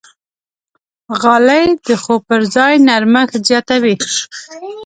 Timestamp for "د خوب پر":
1.85-2.41